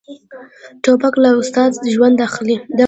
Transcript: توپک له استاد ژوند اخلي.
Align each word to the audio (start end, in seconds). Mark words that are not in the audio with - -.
توپک 0.83 1.13
له 1.23 1.29
استاد 1.41 1.71
ژوند 1.93 2.17
اخلي. 2.27 2.57